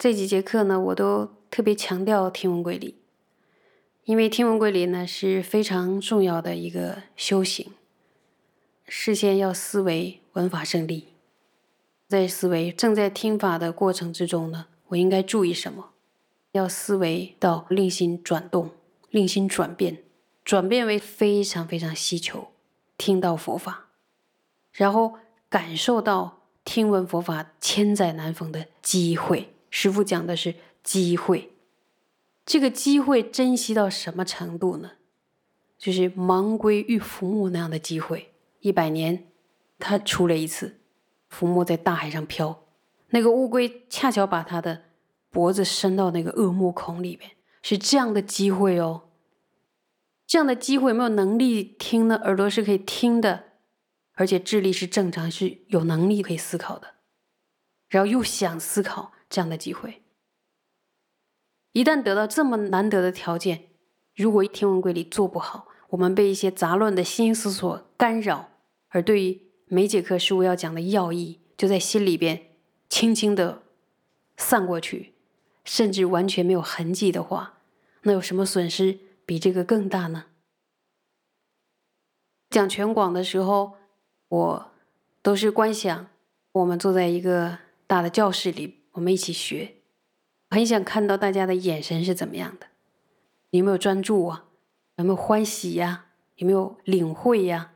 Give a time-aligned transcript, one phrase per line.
[0.00, 2.96] 这几节课呢，我都特别强调听闻归理，
[4.04, 7.70] 因为听闻归理呢是非常重要的一个修行。
[8.86, 11.08] 事先要思维闻法胜利，
[12.08, 15.90] 在思维正在听法的过程之中呢，我应该注意什么？
[16.52, 18.70] 要思维到令心转动，
[19.10, 19.98] 令心转变，
[20.42, 22.48] 转变为非常非常希求
[22.96, 23.90] 听到佛法，
[24.72, 25.16] 然后
[25.50, 29.52] 感受到听闻佛法千载难逢的机会。
[29.70, 31.52] 师傅讲的是机会，
[32.44, 34.92] 这个机会珍惜到什么程度呢？
[35.78, 39.28] 就是盲龟遇浮木那样的机会，一百年
[39.78, 40.80] 它出了一次，
[41.28, 42.64] 浮木在大海上飘，
[43.10, 44.82] 那个乌龟恰巧把它的
[45.30, 47.30] 脖子伸到那个恶木孔里边，
[47.62, 49.04] 是这样的机会哦。
[50.26, 53.44] 这样的机会没有能力听的耳朵是可以听的，
[54.14, 56.94] 而且智力是正常，是有能力可以思考的，
[57.88, 59.12] 然后又想思考。
[59.30, 60.02] 这样的机会，
[61.72, 63.68] 一旦得到这么难得的条件，
[64.16, 68.50] 如果天文规律做不好，我们被一些杂乱的心思所干扰，
[68.88, 72.48] 而对于每节课师傅要讲的要义，就在心里边
[72.88, 73.62] 轻轻的
[74.36, 75.14] 散过去，
[75.64, 77.60] 甚至完全没有痕迹的话，
[78.02, 80.24] 那有什么损失比这个更大呢？
[82.50, 83.76] 讲全广的时候，
[84.26, 84.72] 我
[85.22, 86.08] 都是观想，
[86.50, 88.79] 我们坐在一个大的教室里。
[89.00, 89.76] 我们一起学，
[90.50, 92.66] 很想看到大家的眼神是怎么样的，
[93.48, 94.44] 有没有专注啊？
[94.96, 96.08] 有没有欢喜呀？
[96.36, 97.72] 有没有领会呀？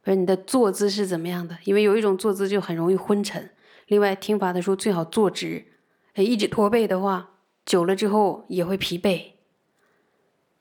[0.00, 1.58] 不是你的坐姿是怎么样的？
[1.64, 3.50] 因为有一种坐姿就很容易昏沉。
[3.88, 5.66] 另外，听法的时候最好坐直，
[6.14, 7.30] 一直驼背的话，
[7.66, 9.32] 久了之后也会疲惫。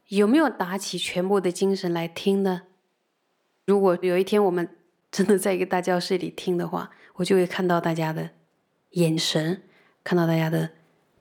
[0.08, 2.64] 有没有打起全部的精神来听呢？
[3.68, 4.76] 如果有一天我们
[5.12, 8.32] 真的在一个大教室里听的话，我就会看到大家的
[8.92, 9.62] 眼神。
[10.04, 10.72] 看到大家的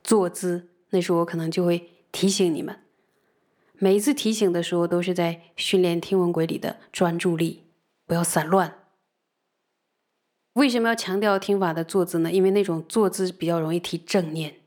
[0.03, 2.81] 坐姿，那时候我可能就会提醒你们。
[3.75, 7.65] 每一次提醒的时候，都是在训练听闻轨里的专注力，
[8.07, 8.79] 不要散乱。
[10.53, 12.31] 为什么要强调听法的坐姿呢？
[12.31, 14.61] 因为那种坐姿比较容易提正念，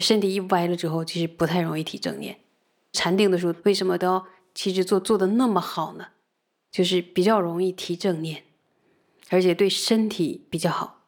[0.00, 2.40] 身体一歪了之后，其实不太容易提正念。
[2.92, 6.08] 禅定的时候，为什么都要其实做做的那么好呢？
[6.70, 8.44] 就是比较容易提正念，
[9.28, 11.06] 而且对身体比较好。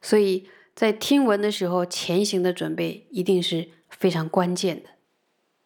[0.00, 4.90] 所以在听闻的时候，前行的准备一定是非常关键的。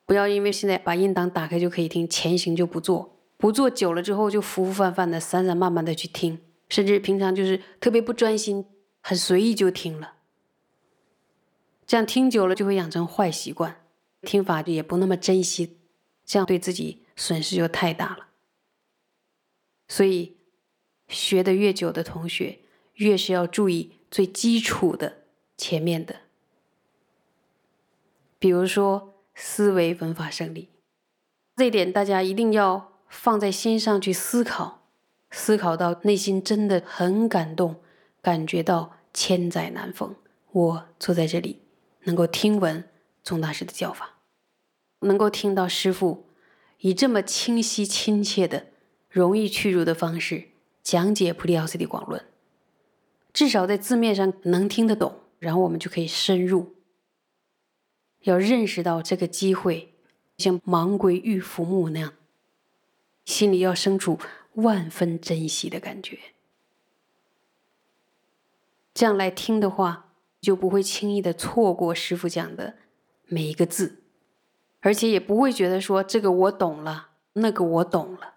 [0.07, 8.67] 不要因为现在把音档打开就可以听，前行就不做，不做久了之后就浮浮泛泛的、散散漫漫的去听，甚至平常就是特别不专心、
[9.01, 10.15] 很随意就听了。
[11.87, 13.83] 这样听久了就会养成坏习惯，
[14.23, 15.79] 听法也不那么珍惜，
[16.25, 18.27] 这样对自己损失就太大了。
[19.87, 20.37] 所以
[21.09, 22.59] 学的越久的同学，
[22.95, 23.93] 越是要注意。
[24.15, 25.25] 最基础的
[25.57, 26.21] 前面的，
[28.39, 30.69] 比如说思维文法胜利，
[31.57, 34.87] 这一点大家一定要放在心上去思考，
[35.33, 37.83] 思考到内心真的很感动，
[38.23, 40.15] 感觉到千载难逢。
[40.53, 41.63] 我坐在这里，
[42.05, 42.89] 能够听闻
[43.25, 44.21] 宗大师的教法，
[45.01, 46.29] 能够听到师傅
[46.79, 48.67] 以这么清晰、亲切的、
[49.11, 50.51] 容易去入的方式
[50.85, 52.21] 讲解《菩提奥斯的广论》。
[53.35, 56.77] 至少在字面上能听得懂，然后我们就可以深入。
[58.21, 59.93] 要认识到这个机会，
[60.39, 62.15] 像盲龟遇浮木那样，
[63.25, 64.19] 心里要生出
[64.55, 66.19] 万分珍惜的感觉。
[68.95, 72.77] 这样来听的话，就不会轻易的错过师傅讲的
[73.27, 74.05] 每一个字，
[74.81, 78.35] 而且也不会觉得说这个我懂了，那个我懂了，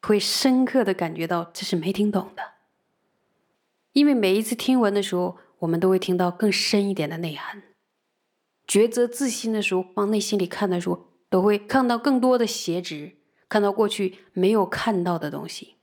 [0.00, 2.59] 会深刻的感觉到这是没听懂的。
[3.92, 7.62] 因为每一次听闻的时候，我们都会听到更深一点的内涵。
[8.66, 13.16] 抉择自心的时候，往内心里看的时候，都会看到更多的邪执，
[13.48, 15.76] 看到过去没有看到的东西。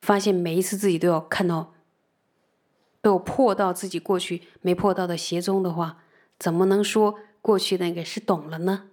[0.00, 1.74] 发现每一次自己都要看到，
[3.02, 6.02] 都有破到自己过去没破到的邪宗的话，
[6.38, 8.88] 怎么能说过去那个是懂了呢？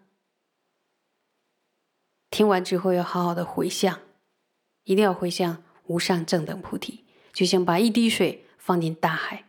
[2.29, 3.99] 听完之后要好好的回向，
[4.83, 7.05] 一定要回向无上正等菩提。
[7.33, 9.45] 就像把一滴水放进大海，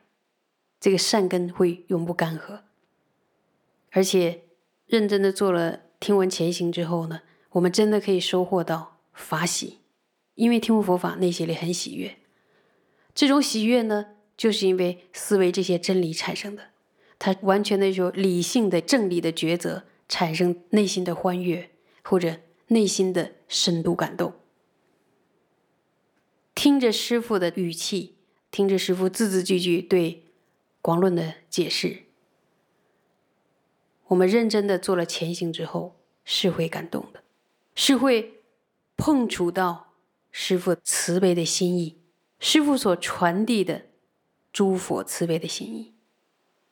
[0.81, 2.61] 这个善根会永不干涸。
[3.90, 4.43] 而且
[4.87, 9.79] 认真的做了听闻前行之后呢，我们真的可以收获到法喜，
[10.34, 12.17] 因为听闻佛法内心里很喜悦。
[13.14, 14.06] 这种喜悦呢，
[14.37, 16.70] 就是因为思维这些真理产生的，
[17.19, 21.70] 它完全的有理性的正理的抉择，产生内心的欢悦
[22.02, 22.38] 或者
[22.69, 24.32] 内心的深度感动。
[26.54, 28.14] 听着师傅的语气，
[28.50, 30.25] 听着师傅字字句句对
[30.81, 32.02] 广论的解释，
[34.08, 37.22] 我们认真的做了前行之后，是会感动的，
[37.75, 38.43] 是会
[38.96, 39.94] 碰触到
[40.31, 41.96] 师傅慈悲的心意，
[42.38, 43.87] 师傅所传递的
[44.52, 45.94] 诸佛慈悲的心意。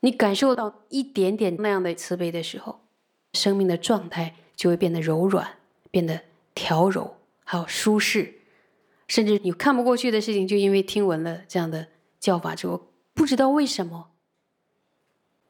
[0.01, 2.81] 你感受到一点点那样的慈悲的时候，
[3.33, 5.59] 生命的状态就会变得柔软，
[5.91, 6.23] 变得
[6.55, 8.40] 调柔，还有舒适。
[9.11, 11.89] 甚至你看不过去的事情，就因为听闻了这样的
[12.21, 14.13] 教法之后，不知道为什么，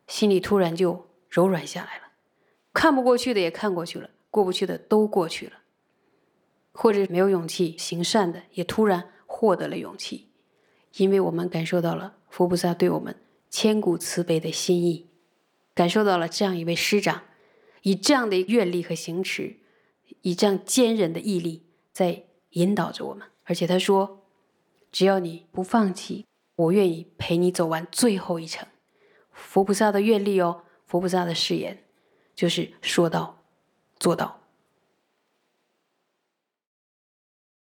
[0.07, 2.05] 心里突然就柔软下来了。
[2.73, 5.59] 看不过去的也看过去了，过不去的都过去了。
[6.73, 10.31] 或者没有勇气行善的，也突然获得了勇气，
[10.97, 13.15] 因为我们感受到了佛菩萨对我们
[13.51, 15.07] 千古慈悲的心意，
[15.75, 17.25] 感受到了这样一位师长，
[17.83, 19.57] 以这样的愿力和行持，
[20.23, 23.27] 以这样坚韧的毅力，在引导着我们。
[23.51, 24.23] 而且他说
[24.93, 26.25] ：“只要你不放弃，
[26.55, 28.65] 我愿意陪你走完最后一程。”
[29.35, 31.83] 佛菩萨的愿力哦，佛菩萨的誓言，
[32.37, 33.43] 就是说到
[33.99, 34.40] 做到。